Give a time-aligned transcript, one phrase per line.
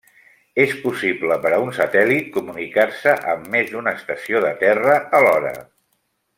[0.61, 5.57] És possible per a un satèl·lit comunicar-se amb més d'una estació de terra alhora.